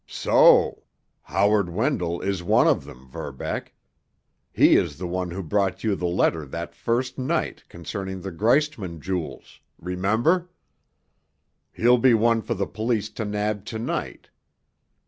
[0.07, 0.81] "So?
[1.21, 3.75] Howard Wendell is one of them, Verbeck.
[4.51, 8.99] He is the one who brought you the letter that first night concerning the Greistman
[8.99, 10.49] jewels—remember?
[11.71, 14.29] He'll be one for the police to nab to night.